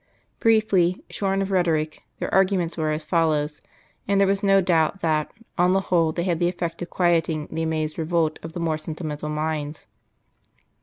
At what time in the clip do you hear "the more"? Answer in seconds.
8.53-8.79